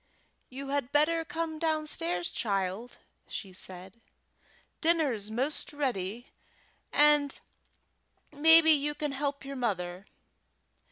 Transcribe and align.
"You 0.49 0.69
had 0.69 0.91
better 0.91 1.23
come 1.23 1.59
downstairs, 1.59 2.31
child," 2.31 2.97
said 3.27 3.31
she. 4.01 4.11
"Dinner's 4.81 5.29
'most 5.29 5.71
ready, 5.73 6.31
and 6.91 7.39
mebbe 8.31 8.65
you 8.65 8.95
can 8.95 9.11
help 9.11 9.45
your 9.45 9.57
mother. 9.57 10.07